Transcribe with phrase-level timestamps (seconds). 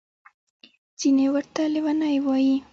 [0.99, 2.55] ځینې ورته لوني وايي.